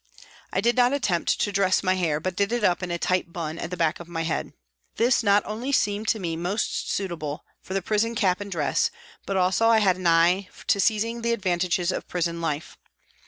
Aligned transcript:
I 0.51 0.61
did 0.61 0.75
not 0.75 0.93
attempt 0.93 1.39
to 1.39 1.51
dress 1.51 1.83
my 1.83 1.93
hair, 1.93 2.19
but 2.19 2.35
did 2.35 2.51
it 2.51 2.63
up 2.63 2.81
in 2.81 2.89
a 2.89 2.97
tight" 2.97 3.31
bun" 3.31 3.59
at 3.59 3.69
the 3.69 3.77
back 3.77 3.99
of 3.99 4.07
my 4.07 4.23
head. 4.23 4.51
This 4.95 5.21
not 5.21 5.43
only 5.45 5.71
seemed 5.71 6.07
to 6.07 6.19
me 6.19 6.35
most 6.35 6.89
suitable 6.91 7.45
for 7.61 7.75
the 7.75 7.83
prison 7.83 8.15
cap 8.15 8.41
and 8.41 8.51
dress, 8.51 8.89
but 9.27 9.37
also 9.37 9.67
I 9.67 9.77
had 9.77 9.97
an 9.97 10.07
eye 10.07 10.49
to 10.65 10.79
seizing 10.79 11.21
the 11.21 11.33
advantages 11.33 11.91
of 11.91 12.01
the 12.05 12.07
prison 12.07 12.41
life. 12.41 12.79